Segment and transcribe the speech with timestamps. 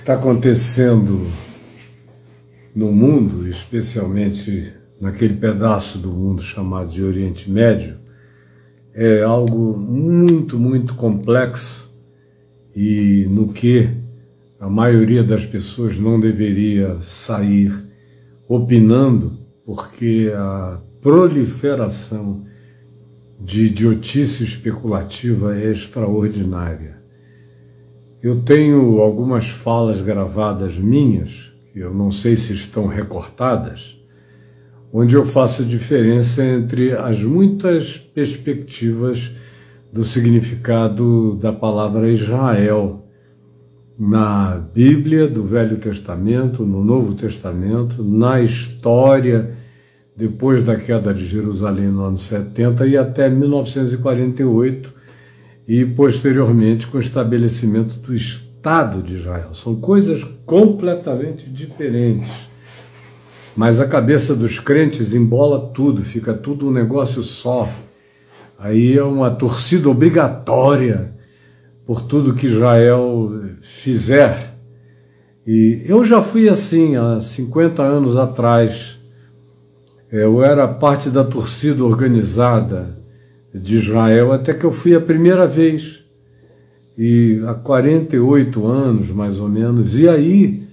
[0.00, 1.30] está acontecendo
[2.74, 7.98] no mundo, especialmente naquele pedaço do mundo chamado de Oriente Médio,
[8.94, 11.94] é algo muito, muito complexo
[12.74, 13.90] e no que
[14.58, 17.70] a maioria das pessoas não deveria sair
[18.48, 22.46] opinando, porque a proliferação
[23.38, 26.99] de idiotice especulativa é extraordinária.
[28.22, 33.98] Eu tenho algumas falas gravadas minhas, que eu não sei se estão recortadas,
[34.92, 39.30] onde eu faço a diferença entre as muitas perspectivas
[39.90, 43.06] do significado da palavra Israel
[43.98, 49.56] na Bíblia do Velho Testamento, no Novo Testamento, na história
[50.14, 54.99] depois da queda de Jerusalém no ano 70 e até 1948
[55.66, 59.54] e posteriormente com o estabelecimento do Estado de Israel.
[59.54, 62.30] São coisas completamente diferentes.
[63.56, 67.68] Mas a cabeça dos crentes embola tudo, fica tudo um negócio só.
[68.58, 71.14] Aí é uma torcida obrigatória
[71.86, 74.54] por tudo que Israel fizer.
[75.46, 78.98] E eu já fui assim há 50 anos atrás.
[80.12, 82.99] Eu era parte da torcida organizada
[83.54, 86.04] de Israel, até que eu fui a primeira vez,
[86.96, 90.68] e há 48 anos mais ou menos, e aí,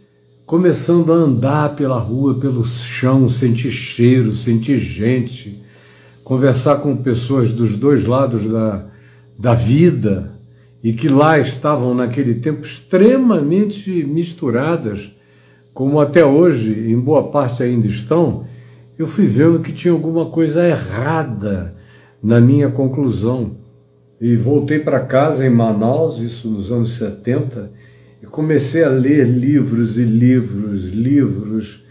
[0.46, 5.64] começando a andar pela rua, pelo chão, sentir cheiro, sentir gente,
[6.24, 8.86] conversar com pessoas dos dois lados da,
[9.38, 10.34] da vida,
[10.84, 15.12] e que lá estavam naquele tempo extremamente misturadas,
[15.74, 18.46] como até hoje, em boa parte ainda estão,
[18.98, 21.77] eu fui vendo que tinha alguma coisa errada
[22.28, 23.56] na minha conclusão.
[24.20, 27.72] E voltei para casa em Manaus, isso nos anos 70,
[28.22, 31.86] e comecei a ler livros e livros, livros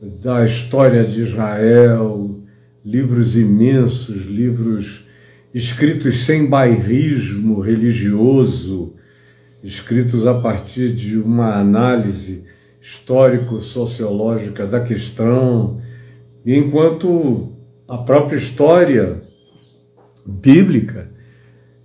[0.00, 2.38] da história de Israel,
[2.84, 5.04] livros imensos, livros
[5.52, 8.94] escritos sem bairrismo religioso,
[9.64, 12.44] escritos a partir de uma análise
[12.80, 15.80] histórico-sociológica da questão,
[16.46, 17.52] enquanto
[17.88, 19.31] a própria história
[20.24, 21.10] bíblica,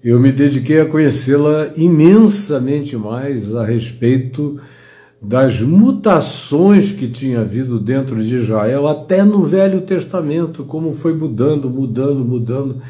[0.03, 4.59] eu me dediquei a conhecê-la imensamente mais a respeito
[5.21, 11.69] das mutações que tinha havido dentro de Israel, até no Velho Testamento, como foi mudando,
[11.69, 12.81] mudando, mudando.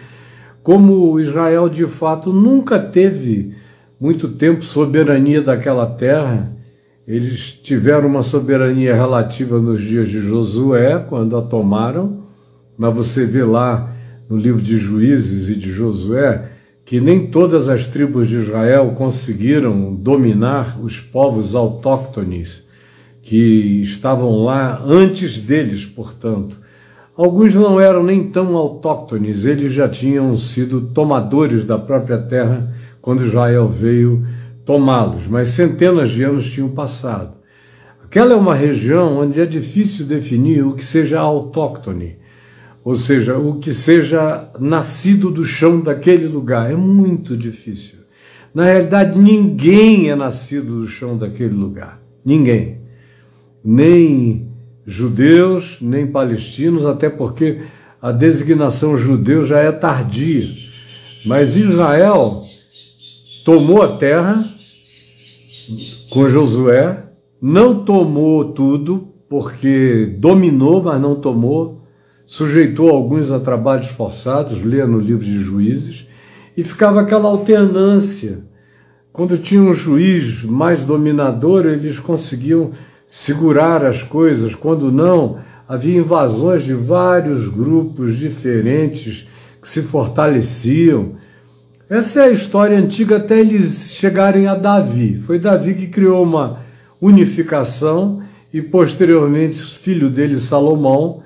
[0.61, 3.55] Como Israel de fato nunca teve
[3.99, 6.53] muito tempo soberania daquela terra,
[7.07, 12.23] eles tiveram uma soberania relativa nos dias de Josué, quando a tomaram,
[12.77, 13.96] mas você vê lá
[14.29, 16.51] no livro de Juízes e de Josué,
[16.83, 22.63] que nem todas as tribos de Israel conseguiram dominar os povos autóctones
[23.21, 26.57] que estavam lá antes deles, portanto.
[27.15, 33.25] Alguns não eram nem tão autóctones, eles já tinham sido tomadores da própria terra quando
[33.25, 34.25] Israel veio
[34.63, 37.35] tomá-los, mas centenas de anos tinham passado.
[38.03, 42.17] Aquela é uma região onde é difícil definir o que seja autóctone
[42.87, 46.71] ou seja, o que seja nascido do chão daquele lugar.
[46.71, 47.97] É muito difícil.
[48.55, 52.01] Na realidade, ninguém é nascido do chão daquele lugar.
[52.23, 52.77] Ninguém.
[53.61, 54.49] Nem
[54.85, 57.59] judeus, nem palestinos, até porque
[58.01, 60.47] a designação judeu já é tardia.
[61.25, 62.41] Mas Israel
[63.43, 64.45] tomou a terra
[66.09, 67.03] com Josué,
[67.41, 71.85] não tomou tudo, porque dominou, mas não tomou
[72.27, 76.05] sujeitou alguns a trabalhos forçados, lê no livro de Juízes,
[76.55, 78.39] e ficava aquela alternância.
[79.13, 82.71] Quando tinha um juiz mais dominador, eles conseguiam
[83.07, 85.37] segurar as coisas, quando não,
[85.67, 89.27] havia invasões de vários grupos diferentes
[89.61, 91.13] que se fortaleciam.
[91.89, 95.15] Essa é a história antiga até eles chegarem a Davi.
[95.15, 96.59] Foi Davi que criou uma
[96.99, 98.21] unificação
[98.53, 101.23] e posteriormente o filho dele, Salomão,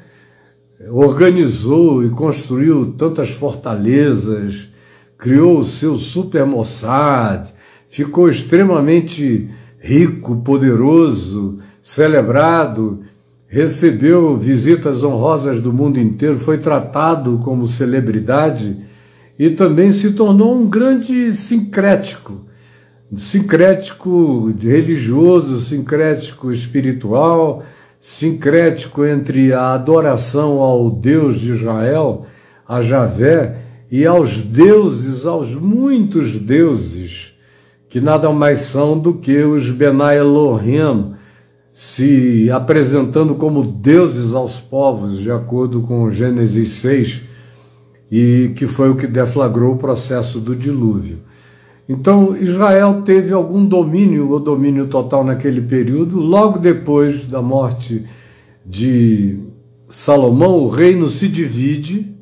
[0.89, 4.69] organizou e construiu tantas fortalezas,
[5.17, 7.49] criou o seu super Mossad,
[7.87, 9.49] ficou extremamente
[9.79, 13.01] rico, poderoso, celebrado,
[13.47, 18.77] recebeu visitas honrosas do mundo inteiro, foi tratado como celebridade
[19.37, 22.45] e também se tornou um grande sincrético,
[23.17, 27.63] sincrético religioso, sincrético espiritual,
[28.01, 32.25] sincrético entre a adoração ao Deus de Israel,
[32.67, 33.59] a Javé,
[33.91, 37.35] e aos deuses, aos muitos deuses
[37.87, 41.13] que nada mais são do que os Benai Elohim
[41.73, 47.21] se apresentando como deuses aos povos, de acordo com Gênesis 6,
[48.09, 51.19] e que foi o que deflagrou o processo do dilúvio.
[51.87, 56.19] Então, Israel teve algum domínio, ou domínio total naquele período.
[56.19, 58.05] Logo depois da morte
[58.65, 59.39] de
[59.89, 62.15] Salomão, o reino se divide,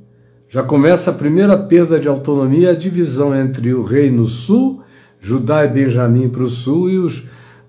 [0.50, 4.82] já começa a primeira perda de autonomia, a divisão entre o reino sul,
[5.20, 7.24] Judá e Benjamim para o sul, e os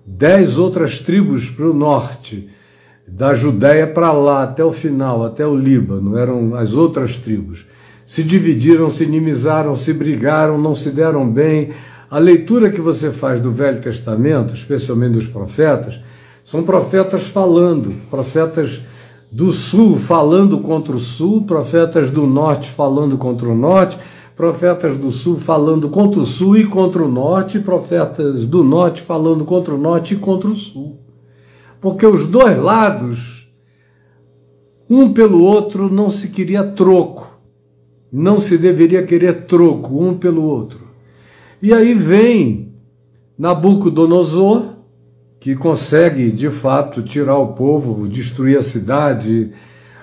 [0.05, 2.49] dez outras tribos para o norte,
[3.07, 7.65] da Judéia para lá, até o final, até o Líbano, eram as outras tribos.
[8.11, 11.71] Se dividiram, se inimizaram, se brigaram, não se deram bem.
[12.09, 15.97] A leitura que você faz do Velho Testamento, especialmente dos profetas,
[16.43, 18.81] são profetas falando, profetas
[19.31, 23.97] do sul falando contra o sul, profetas do norte falando contra o norte,
[24.35, 29.45] profetas do sul falando contra o sul e contra o norte, profetas do norte falando
[29.45, 30.99] contra o norte e contra o sul.
[31.79, 33.49] Porque os dois lados,
[34.89, 37.30] um pelo outro, não se queria troco.
[38.11, 40.87] Não se deveria querer troco um pelo outro.
[41.61, 42.73] E aí vem
[43.37, 44.75] Nabucodonosor,
[45.39, 49.51] que consegue de fato tirar o povo, destruir a cidade,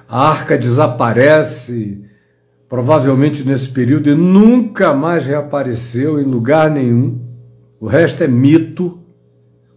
[0.09, 2.03] a arca desaparece,
[2.69, 7.21] provavelmente nesse período, e nunca mais reapareceu em lugar nenhum.
[7.81, 8.99] O resto é mito.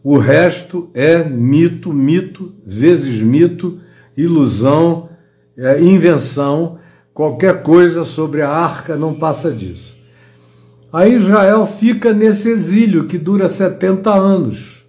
[0.03, 3.79] O resto é mito, mito, vezes mito,
[4.17, 5.09] ilusão,
[5.55, 6.79] é, invenção.
[7.21, 9.95] Qualquer coisa sobre a arca não passa disso.
[10.91, 14.83] Aí Israel fica nesse exílio que dura 70 anos,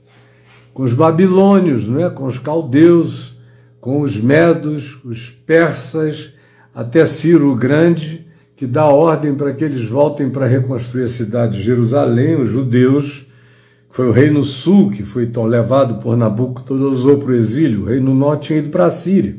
[0.72, 3.36] com os babilônios, né, com os caldeus,
[3.82, 6.32] com os medos, os persas,
[6.74, 8.26] até Ciro o Grande,
[8.56, 13.26] que dá ordem para que eles voltem para reconstruir a cidade de Jerusalém, os judeus,
[13.90, 18.14] que foi o reino sul que foi levado por Nabucodonosor para o exílio, o reino
[18.14, 19.36] norte tinha ido para a Síria.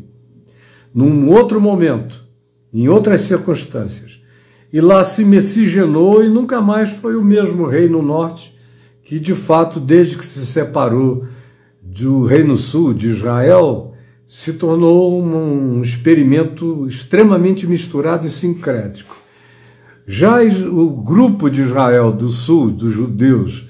[0.94, 2.23] Num outro momento,
[2.74, 4.20] em outras circunstâncias.
[4.72, 8.58] E lá se miscigenou e nunca mais foi o mesmo reino norte,
[9.04, 11.28] que de fato, desde que se separou
[11.82, 13.94] do reino sul de Israel,
[14.26, 19.16] se tornou um experimento extremamente misturado e sincrético.
[20.08, 23.70] Já o grupo de Israel do sul, dos judeus,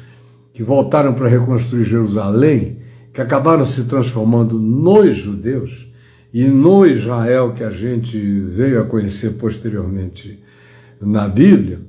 [0.53, 2.79] que voltaram para reconstruir Jerusalém,
[3.11, 5.91] que acabaram se transformando nos judeus,
[6.33, 10.41] e no Israel que a gente veio a conhecer posteriormente
[10.99, 11.81] na Bíblia,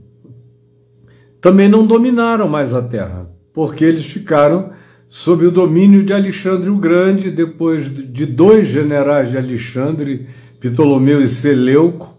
[1.41, 4.73] também não dominaram mais a terra, porque eles ficaram
[5.09, 10.27] sob o domínio de Alexandre o Grande, depois de dois generais de Alexandre,
[10.59, 12.19] Ptolomeu e Seleuco,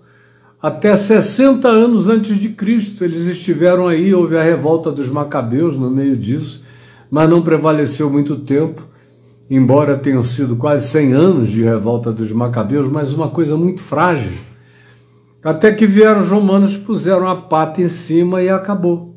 [0.62, 3.04] até 60 anos antes de Cristo.
[3.04, 6.64] Eles estiveram aí, houve a revolta dos Macabeus no meio disso,
[7.10, 8.88] mas não prevaleceu muito tempo,
[9.50, 14.34] embora tenham sido quase 100 anos de revolta dos Macabeus, mas uma coisa muito frágil.
[15.44, 19.16] Até que vieram os romanos, puseram a pata em cima e acabou.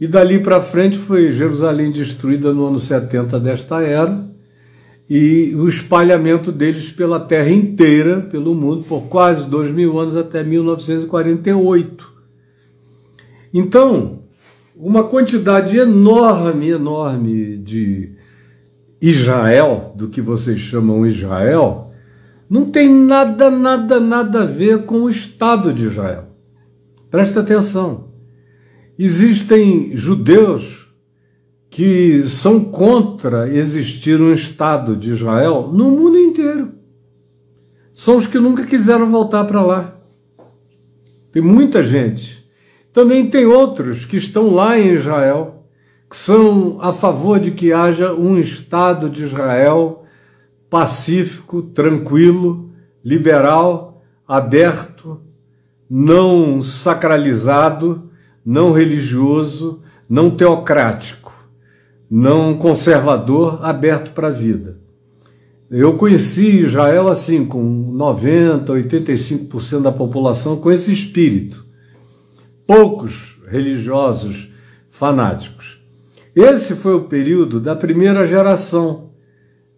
[0.00, 4.30] E dali para frente foi Jerusalém destruída no ano 70 desta era
[5.10, 10.44] e o espalhamento deles pela terra inteira, pelo mundo, por quase dois mil anos até
[10.44, 12.08] 1948.
[13.52, 14.20] Então,
[14.76, 18.19] uma quantidade enorme, enorme de
[19.00, 21.92] Israel, do que vocês chamam Israel,
[22.48, 26.24] não tem nada, nada, nada a ver com o Estado de Israel.
[27.10, 28.10] Presta atenção.
[28.98, 30.88] Existem judeus
[31.70, 36.72] que são contra existir um Estado de Israel no mundo inteiro.
[37.92, 39.96] São os que nunca quiseram voltar para lá.
[41.30, 42.44] Tem muita gente.
[42.92, 45.59] Também tem outros que estão lá em Israel,
[46.10, 50.04] que são a favor de que haja um Estado de Israel
[50.68, 52.70] pacífico, tranquilo,
[53.04, 55.20] liberal, aberto,
[55.88, 58.10] não sacralizado
[58.44, 61.32] não religioso, não teocrático,
[62.10, 64.78] não conservador, aberto para a vida.
[65.70, 71.64] Eu conheci Israel assim, com 90, 85% da população com esse espírito.
[72.66, 74.50] Poucos religiosos
[74.88, 75.79] fanáticos.
[76.34, 79.10] Esse foi o período da primeira geração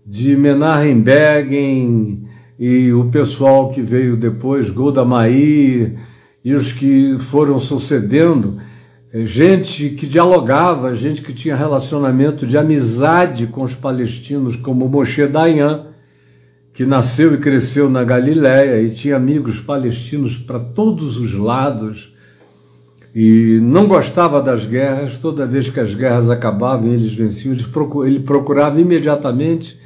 [0.04, 2.26] de Menachem Begin
[2.58, 5.98] e o pessoal que veio depois, Golda Meir,
[6.44, 8.58] e os que foram sucedendo,
[9.12, 15.26] é, gente que dialogava, gente que tinha relacionamento de amizade com os palestinos, como Moshe
[15.26, 15.86] Dayan,
[16.74, 22.11] que nasceu e cresceu na Galiléia e tinha amigos palestinos para todos os lados.
[23.14, 25.18] E não gostava das guerras.
[25.18, 27.54] Toda vez que as guerras acabavam e eles venciam,
[28.04, 29.78] ele procurava imediatamente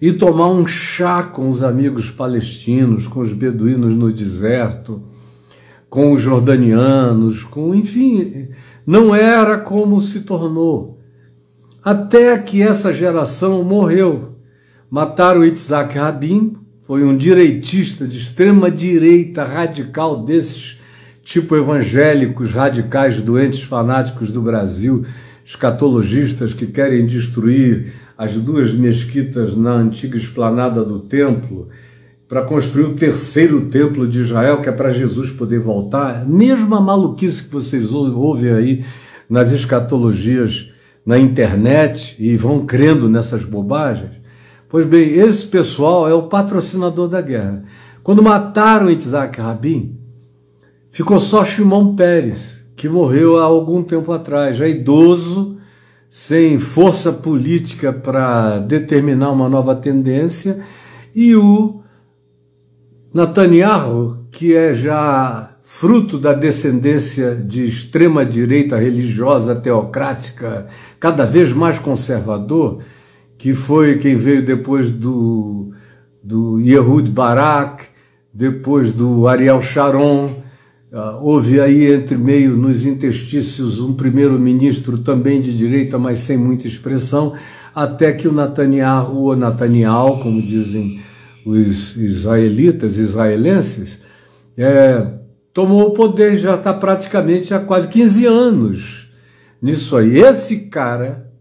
[0.00, 5.02] ir tomar um chá com os amigos palestinos, com os beduínos no deserto,
[5.88, 8.48] com os jordanianos, com enfim,
[8.84, 10.98] não era como se tornou.
[11.84, 14.30] Até que essa geração morreu.
[14.90, 20.78] Mataram Itzhak Rabin, foi um direitista de extrema direita radical desses
[21.22, 25.04] tipo evangélicos radicais doentes fanáticos do Brasil,
[25.44, 31.68] escatologistas que querem destruir as duas mesquitas na antiga esplanada do templo
[32.28, 36.26] para construir o terceiro templo de Israel, que é para Jesus poder voltar.
[36.26, 38.84] Mesma maluquice que vocês ouvem aí
[39.28, 40.70] nas escatologias
[41.04, 44.12] na internet e vão crendo nessas bobagens.
[44.68, 47.64] Pois bem, esse pessoal é o patrocinador da guerra.
[48.02, 49.98] Quando mataram Isaac Rabin,
[50.92, 55.56] ficou só Shimon Peres, que morreu há algum tempo atrás, já idoso,
[56.08, 60.60] sem força política para determinar uma nova tendência,
[61.14, 61.80] e o
[63.14, 70.66] Netanyahu, que é já fruto da descendência de extrema direita religiosa teocrática,
[71.00, 72.82] cada vez mais conservador,
[73.38, 75.72] que foi quem veio depois do,
[76.22, 77.84] do Yehud Barak,
[78.32, 80.41] depois do Ariel Sharon.
[80.92, 86.66] Uh, houve aí entre meio nos interstícios um primeiro-ministro também de direita, mas sem muita
[86.66, 87.32] expressão,
[87.74, 91.00] até que o Netanyahu, ou Netanyahu, como dizem
[91.46, 93.98] os israelitas, israelenses,
[94.54, 95.06] é,
[95.54, 99.08] tomou o poder, já está praticamente há quase 15 anos
[99.62, 100.18] nisso aí.
[100.18, 101.32] Esse cara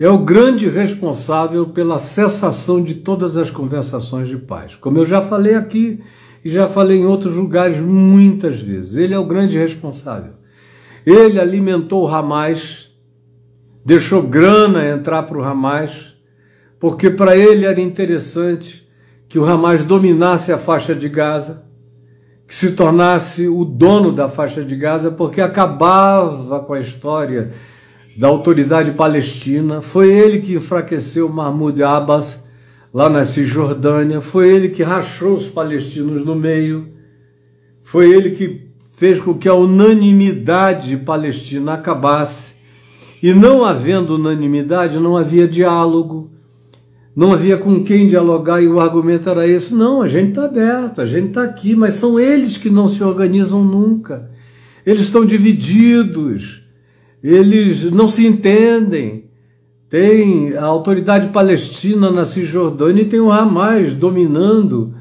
[0.00, 4.74] é o grande responsável pela cessação de todas as conversações de paz.
[4.74, 6.00] Como eu já falei aqui
[6.44, 10.34] e já falei em outros lugares muitas vezes, ele é o grande responsável.
[11.06, 12.90] Ele alimentou o Hamas,
[13.84, 16.14] deixou grana entrar para o Hamas,
[16.78, 18.86] porque para ele era interessante
[19.26, 21.64] que o Hamas dominasse a faixa de Gaza,
[22.46, 27.52] que se tornasse o dono da faixa de Gaza, porque acabava com a história
[28.18, 29.80] da autoridade palestina.
[29.80, 32.43] Foi ele que enfraqueceu Mahmoud Abbas
[32.94, 36.90] lá na Cisjordânia, foi ele que rachou os palestinos no meio,
[37.82, 42.54] foi ele que fez com que a unanimidade palestina acabasse.
[43.20, 46.30] E não havendo unanimidade, não havia diálogo,
[47.16, 51.00] não havia com quem dialogar, e o argumento era esse: não, a gente está aberto,
[51.00, 54.30] a gente está aqui, mas são eles que não se organizam nunca.
[54.86, 56.64] Eles estão divididos
[57.24, 59.23] eles não se entendem.
[59.94, 64.92] Tem a autoridade palestina na Cisjordânia e tem o Hamas dominando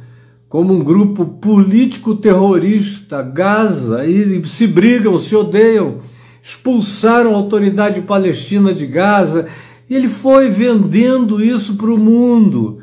[0.48, 5.98] como um grupo político terrorista Gaza e se brigam, se odeiam,
[6.44, 9.48] expulsaram a autoridade palestina de Gaza
[9.90, 12.78] e ele foi vendendo isso para o mundo.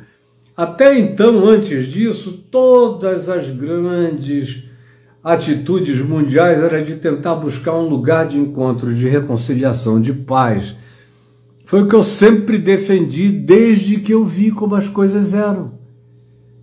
[0.57, 4.65] Até então, antes disso, todas as grandes
[5.23, 10.75] atitudes mundiais era de tentar buscar um lugar de encontro, de reconciliação, de paz.
[11.71, 15.79] Foi o que eu sempre defendi desde que eu vi como as coisas eram.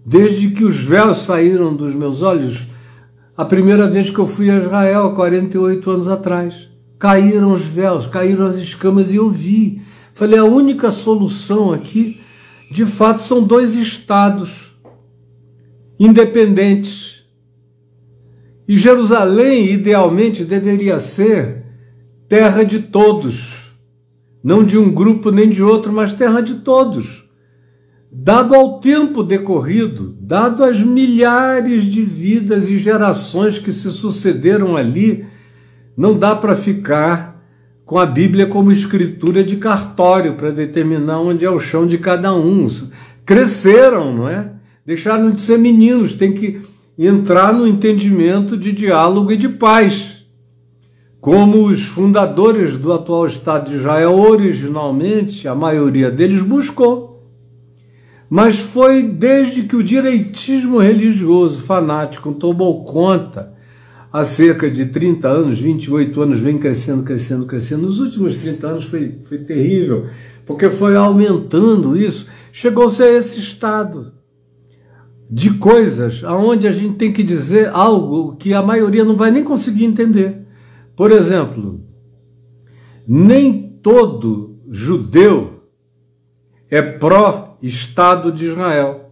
[0.06, 2.68] Desde que os véus saíram dos meus olhos,
[3.38, 6.70] a primeira vez que eu fui a Israel, 48 anos atrás.
[7.00, 9.82] Caíram os véus, caíram as escamas e eu vi.
[10.14, 12.20] Falei, a única solução aqui,
[12.70, 14.78] de fato, são dois estados
[15.98, 17.18] independentes
[18.68, 21.64] e Jerusalém, idealmente, deveria ser
[22.28, 23.67] terra de todos,
[24.44, 27.28] não de um grupo nem de outro, mas terra de todos.
[28.12, 35.26] Dado ao tempo decorrido, dado as milhares de vidas e gerações que se sucederam ali,
[35.96, 37.38] não dá para ficar
[37.86, 42.34] com a Bíblia como escritura de cartório para determinar onde é o chão de cada
[42.34, 42.68] um.
[43.26, 44.52] Cresceram, não é?
[44.86, 46.62] Deixaram de ser meninos, tem que
[46.98, 50.17] entrar no entendimento de diálogo e de paz.
[51.28, 57.30] Como os fundadores do atual Estado de Israel, originalmente, a maioria deles buscou.
[58.30, 63.54] Mas foi desde que o direitismo religioso fanático tomou conta,
[64.10, 67.82] há cerca de 30 anos, 28 anos, vem crescendo, crescendo, crescendo.
[67.82, 70.06] Nos últimos 30 anos foi, foi terrível,
[70.46, 74.14] porque foi aumentando isso, chegou-se a esse estado
[75.30, 79.44] de coisas aonde a gente tem que dizer algo que a maioria não vai nem
[79.44, 80.47] conseguir entender.
[80.98, 81.80] Por exemplo,
[83.08, 85.62] nem todo judeu
[86.72, 89.12] é pró-Estado de Israel.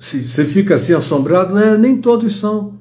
[0.00, 2.80] Você fica assim assombrado, não é, nem todos são.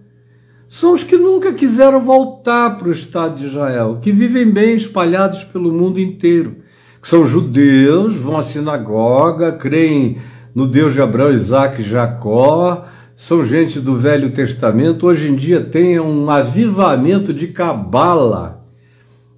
[0.68, 5.44] são os que nunca quiseram voltar para o Estado de Israel, que vivem bem espalhados
[5.44, 6.58] pelo mundo inteiro,
[7.04, 10.18] são judeus, vão à sinagoga, creem
[10.54, 15.08] no Deus de Abraão, Isaac e Jacó, são gente do Velho Testamento.
[15.08, 18.64] Hoje em dia tem um avivamento de cabala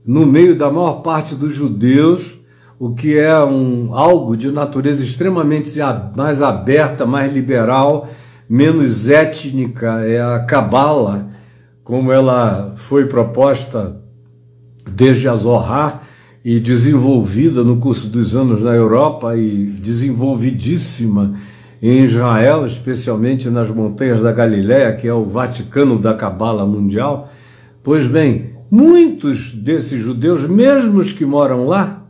[0.06, 2.38] no meio da maior parte dos judeus,
[2.78, 5.80] o que é um algo de natureza extremamente
[6.14, 8.10] mais aberta, mais liberal,
[8.50, 11.30] menos étnica, é a cabala,
[11.82, 13.96] como ela foi proposta
[14.92, 16.04] desde a Zohar
[16.44, 21.36] e desenvolvida no curso dos anos na Europa e desenvolvidíssima
[21.82, 27.32] em Israel, especialmente nas montanhas da Galiléia, que é o Vaticano da Cabala Mundial.
[27.82, 32.06] Pois bem, muitos desses judeus, mesmo os que moram lá,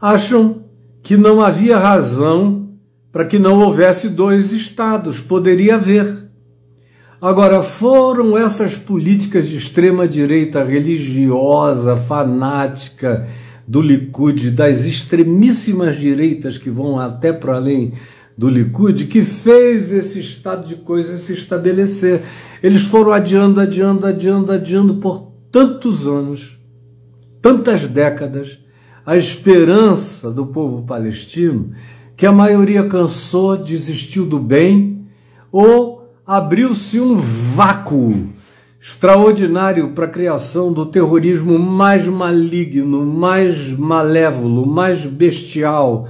[0.00, 0.64] acham
[1.02, 2.70] que não havia razão
[3.12, 6.30] para que não houvesse dois estados, poderia haver.
[7.20, 13.28] Agora, foram essas políticas de extrema-direita religiosa, fanática,
[13.68, 17.92] do Likud, das extremíssimas direitas que vão até para além
[18.40, 22.22] do Likud, que fez esse estado de coisas se estabelecer.
[22.62, 26.58] Eles foram adiando, adiando, adiando, adiando por tantos anos,
[27.42, 28.58] tantas décadas,
[29.04, 31.72] a esperança do povo palestino,
[32.16, 35.06] que a maioria cansou, desistiu do bem,
[35.52, 38.30] ou abriu-se um vácuo
[38.80, 46.08] extraordinário para a criação do terrorismo mais maligno, mais malévolo, mais bestial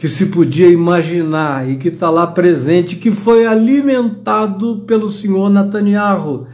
[0.00, 6.46] que se podia imaginar e que está lá presente, que foi alimentado pelo senhor Netanyahu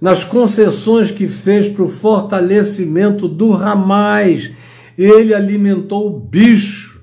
[0.00, 4.50] nas concessões que fez para o fortalecimento do Hamas
[4.96, 7.02] ele alimentou o bicho.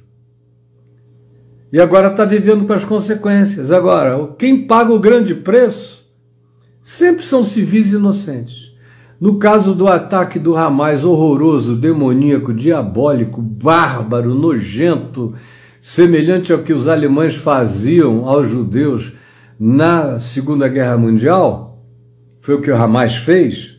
[1.72, 3.72] E agora está vivendo com as consequências.
[3.72, 6.12] Agora, quem paga o grande preço
[6.82, 8.74] sempre são civis inocentes.
[9.22, 15.36] No caso do ataque do Hamas horroroso, demoníaco, diabólico, bárbaro, nojento,
[15.84, 19.12] semelhante ao que os alemães faziam aos judeus
[19.60, 21.86] na Segunda Guerra Mundial,
[22.40, 23.78] foi o que o Hamas fez.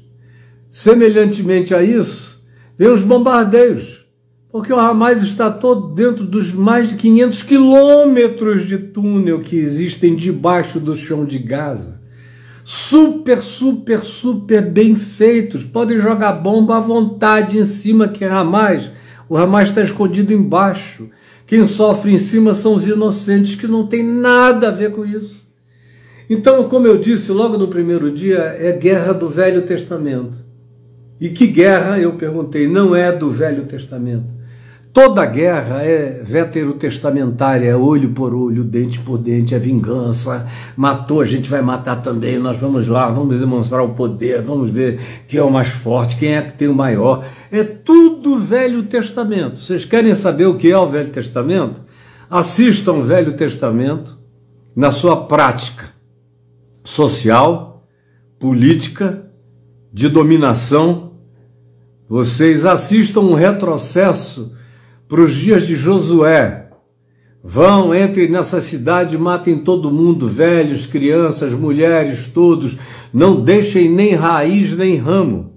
[0.68, 2.44] Semelhantemente a isso,
[2.76, 4.04] vem os bombardeios
[4.52, 10.14] porque o Hamas está todo dentro dos mais de 500 quilômetros de túnel que existem
[10.14, 12.00] debaixo do chão de Gaza.
[12.62, 15.64] Super, super, super bem feitos.
[15.64, 18.90] Podem jogar bomba à vontade em cima, que é Hamas.
[19.26, 21.08] O Hamas está escondido embaixo.
[21.46, 25.44] Quem sofre em cima são os inocentes, que não tem nada a ver com isso.
[26.28, 30.36] Então, como eu disse logo no primeiro dia, é guerra do Velho Testamento.
[31.20, 34.33] E que guerra, eu perguntei, não é do Velho Testamento.
[34.94, 40.46] Toda guerra é veterotestamentária, é olho por olho, dente por dente, é vingança.
[40.76, 42.38] Matou, a gente vai matar também.
[42.38, 46.36] Nós vamos lá, vamos demonstrar o poder, vamos ver quem é o mais forte, quem
[46.36, 47.26] é que tem o maior.
[47.50, 49.60] É tudo Velho Testamento.
[49.60, 51.80] Vocês querem saber o que é o Velho Testamento?
[52.30, 54.16] Assistam o Velho Testamento
[54.76, 55.86] na sua prática
[56.84, 57.84] social,
[58.38, 59.26] política,
[59.92, 61.14] de dominação.
[62.08, 64.54] Vocês assistam um retrocesso
[65.14, 66.70] para os dias de Josué.
[67.40, 72.76] Vão, entrem nessa cidade, matem todo mundo, velhos, crianças, mulheres, todos.
[73.12, 75.52] Não deixem nem raiz nem ramo.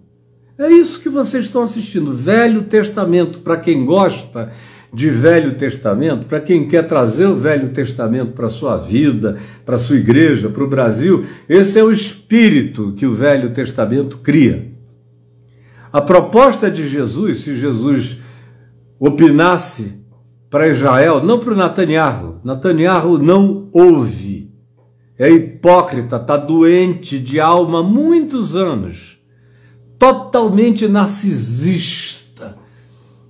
[0.59, 2.13] É isso que vocês estão assistindo.
[2.13, 4.51] Velho Testamento, para quem gosta
[4.93, 9.73] de Velho Testamento, para quem quer trazer o Velho Testamento para a sua vida, para
[9.73, 14.67] a sua igreja, para o Brasil, esse é o espírito que o Velho Testamento cria.
[15.91, 18.26] A proposta de Jesus, se Jesus
[18.99, 19.93] opinasse
[20.49, 22.39] para Israel, não para o Netanyahu.
[22.43, 24.51] Netanyahu não ouve.
[25.19, 29.17] É hipócrita, está doente de alma há muitos anos.
[29.97, 32.57] Totalmente narcisista.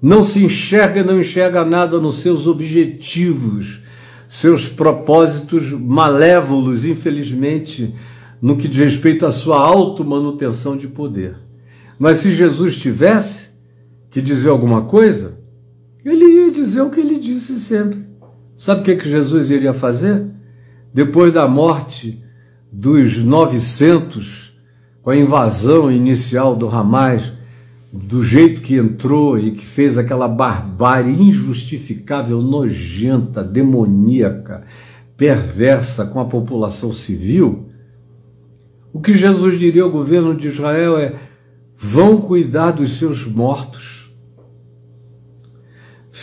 [0.02, 3.82] Não se enxerga, não enxerga nada nos seus objetivos,
[4.28, 7.96] seus propósitos malévolos, infelizmente,
[8.42, 11.38] no que diz respeito à sua automanutenção de poder.
[11.98, 13.48] Mas se Jesus tivesse
[14.12, 15.40] que dizer alguma coisa,
[16.10, 18.06] ele ia dizer o que ele disse sempre.
[18.56, 20.26] Sabe o que, que Jesus iria fazer?
[20.94, 22.24] Depois da morte
[22.72, 24.54] dos 900,
[25.02, 27.34] com a invasão inicial do Hamas,
[27.92, 34.64] do jeito que entrou e que fez aquela barbárie injustificável, nojenta, demoníaca,
[35.16, 37.70] perversa com a população civil,
[38.94, 41.16] o que Jesus diria ao governo de Israel é:
[41.78, 43.97] vão cuidar dos seus mortos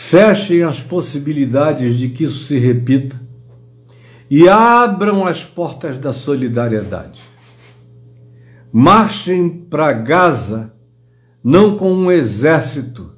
[0.06, 3.18] Fechem as possibilidades de que isso se repita
[4.30, 7.20] e abram as portas da solidariedade.
[8.70, 10.72] marchem para Gaza
[11.42, 13.12] não com um exército,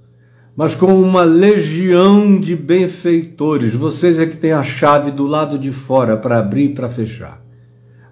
[0.56, 3.74] mas com uma legião de benfeitores.
[3.74, 7.42] Vocês é que têm a chave do lado de fora para abrir e para fechar.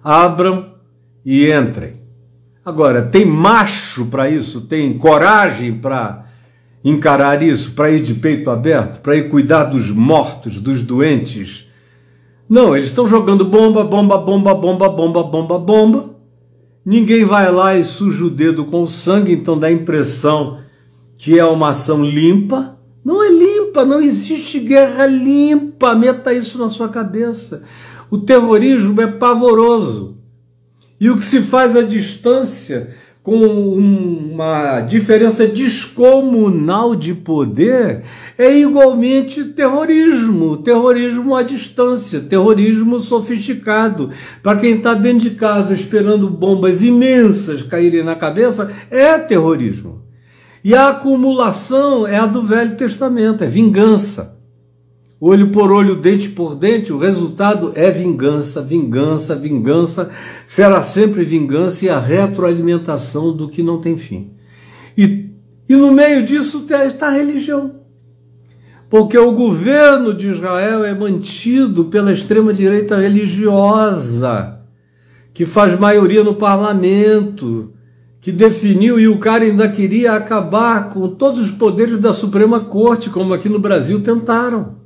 [0.03, 0.73] Abram
[1.25, 2.01] e entrem.
[2.63, 4.61] Agora, tem macho para isso?
[4.61, 6.24] Tem coragem para
[6.85, 11.67] encarar isso, para ir de peito aberto, para ir cuidar dos mortos, dos doentes?
[12.47, 16.15] Não, eles estão jogando bomba, bomba, bomba, bomba, bomba, bomba, bomba.
[16.85, 20.59] Ninguém vai lá e suja o dedo com sangue, então dá a impressão
[21.17, 22.77] que é uma ação limpa.
[23.03, 25.95] Não é limpa, não existe guerra limpa.
[25.95, 27.63] Meta isso na sua cabeça.
[28.11, 30.17] O terrorismo é pavoroso.
[30.99, 38.03] E o que se faz à distância com uma diferença descomunal de poder,
[38.37, 44.11] é igualmente terrorismo, terrorismo à distância, terrorismo sofisticado.
[44.43, 50.03] Para quem está dentro de casa esperando bombas imensas caírem na cabeça, é terrorismo.
[50.63, 54.34] E a acumulação é a do Velho Testamento, é vingança
[55.27, 60.11] olho por olho, dente por dente, o resultado é vingança, vingança, vingança,
[60.45, 64.33] será sempre vingança e a retroalimentação do que não tem fim.
[64.95, 65.31] E,
[65.67, 67.79] e no meio disso está a religião.
[68.87, 74.59] Porque o governo de Israel é mantido pela extrema-direita religiosa,
[75.33, 77.73] que faz maioria no parlamento,
[78.21, 83.09] que definiu e o cara ainda queria acabar com todos os poderes da Suprema Corte,
[83.09, 84.84] como aqui no Brasil tentaram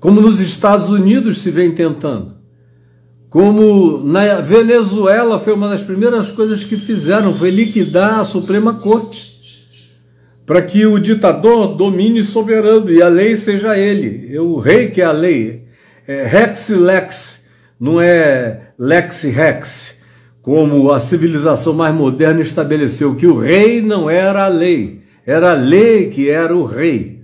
[0.00, 2.36] como nos Estados Unidos se vem tentando,
[3.28, 9.36] como na Venezuela foi uma das primeiras coisas que fizeram, foi liquidar a Suprema Corte,
[10.46, 15.04] para que o ditador domine soberano e a lei seja ele, o rei que é
[15.04, 15.64] a lei,
[16.06, 17.44] é rex lex,
[17.78, 19.96] não é lex rex,
[20.40, 25.54] como a civilização mais moderna estabeleceu, que o rei não era a lei, era a
[25.54, 27.22] lei que era o rei.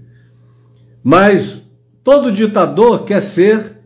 [1.04, 1.61] Mas
[2.04, 3.78] Todo ditador quer ser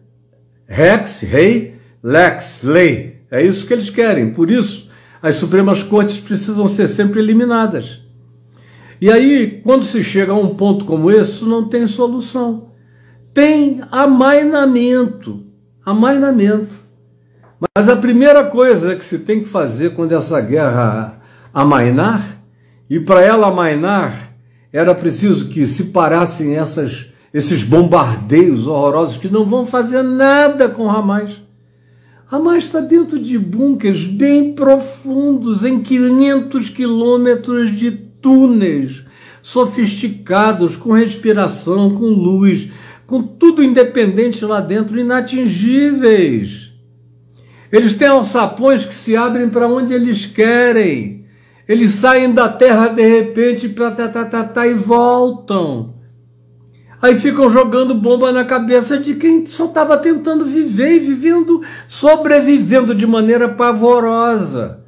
[0.67, 3.23] rex, rei, lex, lei.
[3.31, 4.33] É isso que eles querem.
[4.33, 4.89] Por isso,
[5.21, 8.01] as Supremas Cortes precisam ser sempre eliminadas.
[9.01, 12.71] E aí, quando se chega a um ponto como esse, não tem solução.
[13.35, 15.45] Tem amainamento.
[15.85, 16.75] Amainamento.
[17.77, 21.21] Mas a primeira coisa que se tem que fazer quando essa guerra
[21.53, 22.41] amainar,
[22.89, 24.33] e para ela amainar,
[24.73, 30.91] era preciso que se parassem essas esses bombardeios horrorosos que não vão fazer nada com
[30.91, 31.33] Hamas.
[32.33, 39.05] Hamas está dentro de bunkers bem profundos, em 500 quilômetros de túneis
[39.43, 42.71] sofisticados, com respiração, com luz,
[43.07, 46.73] com tudo independente lá dentro, inatingíveis.
[47.71, 51.27] Eles têm alçapões que se abrem para onde eles querem.
[51.69, 55.96] Eles saem da terra de repente para tá, tá, tá, tá, e voltam.
[57.07, 62.93] Aí ficam jogando bomba na cabeça de quem só estava tentando viver e vivendo, sobrevivendo
[62.93, 64.81] de maneira pavorosa.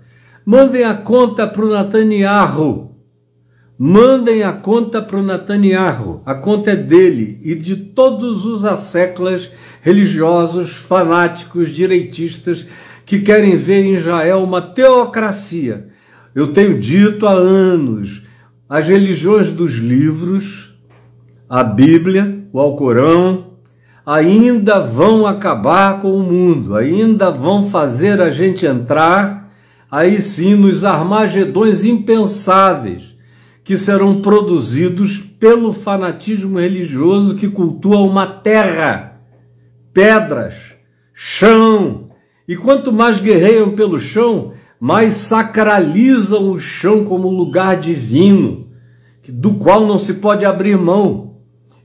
[0.44, 2.96] Mandem a conta para o Netanyahu.
[3.78, 6.20] Mandem a conta para o Netanyahu.
[6.26, 9.48] A conta é dele e de todos os asseclas
[9.80, 12.66] religiosos, fanáticos, direitistas
[13.06, 15.86] que querem ver em Israel uma teocracia.
[16.34, 18.24] Eu tenho dito há anos,
[18.68, 20.67] as religiões dos livros
[21.48, 23.52] a Bíblia, o Alcorão,
[24.04, 29.50] ainda vão acabar com o mundo, ainda vão fazer a gente entrar,
[29.90, 33.16] aí sim, nos armagedões impensáveis
[33.64, 39.20] que serão produzidos pelo fanatismo religioso que cultua uma terra,
[39.92, 40.54] pedras,
[41.12, 42.08] chão.
[42.46, 48.68] E quanto mais guerreiam pelo chão, mais sacralizam o chão como lugar divino,
[49.28, 51.27] do qual não se pode abrir mão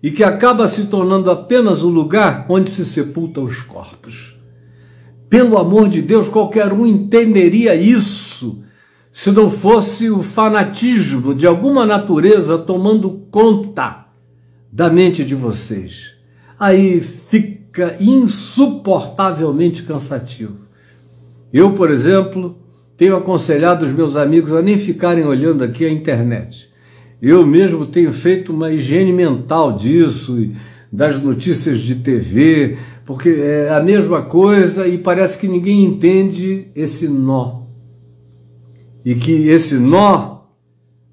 [0.04, 4.38] e que acaba se tornando apenas o lugar onde se sepulta os corpos.
[5.30, 8.62] Pelo amor de Deus, qualquer um entenderia isso
[9.14, 14.08] se não fosse o fanatismo de alguma natureza tomando conta
[14.70, 16.16] da mente de vocês.
[16.60, 20.58] Aí fica insuportavelmente cansativo.
[21.54, 22.58] Eu, por exemplo,
[22.98, 26.73] tenho aconselhado os meus amigos a nem ficarem olhando aqui a internet.
[27.26, 30.46] Eu mesmo tenho feito uma higiene mental disso,
[30.92, 37.08] das notícias de TV, porque é a mesma coisa e parece que ninguém entende esse
[37.08, 37.62] nó.
[39.06, 40.40] E que esse nó,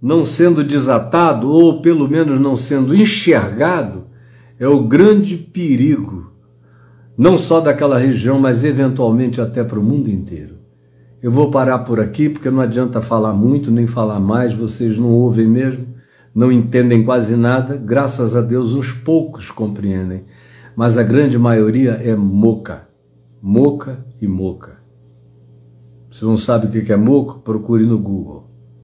[0.02, 4.06] não sendo desatado, ou pelo menos não sendo enxergado,
[4.58, 6.32] é o grande perigo,
[7.16, 10.56] não só daquela região, mas eventualmente até para o mundo inteiro.
[11.22, 15.10] Eu vou parar por aqui porque não adianta falar muito nem falar mais, vocês não
[15.10, 15.89] ouvem mesmo,
[16.34, 17.76] não entendem quase nada.
[17.76, 20.24] Graças a Deus, uns poucos compreendem,
[20.74, 22.88] mas a grande maioria é moca,
[23.40, 24.78] moca e moca.
[26.10, 28.49] Se não sabe o que é moco, procure no Google.